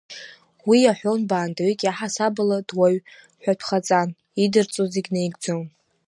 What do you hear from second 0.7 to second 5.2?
иаҳәон баандаҩык иаҳасабала дуаҩ ҳәатәхаҵан, идырҵоз зегьы